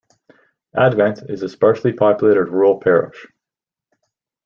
Advent 0.75 1.19
is 1.29 1.43
a 1.43 1.47
sparsely 1.47 1.93
populated 1.93 2.45
rural 2.49 2.79
parish. 2.79 3.27